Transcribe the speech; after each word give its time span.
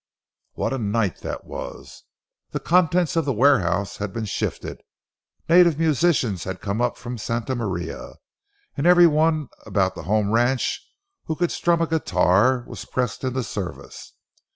What 0.53 0.73
a 0.73 0.79
night 0.79 1.17
that 1.19 1.45
was! 1.45 2.05
The 2.49 2.59
contents 2.59 3.15
of 3.15 3.23
the 3.23 3.31
warehouse 3.33 3.97
had 3.97 4.11
been 4.11 4.25
shifted, 4.25 4.81
native 5.47 5.77
musicians 5.77 6.43
had 6.43 6.59
come 6.59 6.81
up 6.81 6.97
from 6.97 7.19
Santa 7.19 7.53
Maria, 7.53 8.15
and 8.75 8.87
every 8.87 9.05
one 9.05 9.47
about 9.63 9.93
the 9.93 10.01
home 10.09 10.31
ranch 10.31 10.83
who 11.25 11.35
could 11.35 11.51
strum 11.51 11.81
a 11.81 11.85
guitar 11.87 12.65
was 12.67 12.83
pressed 12.83 13.23
into 13.23 13.43
service. 13.43 14.13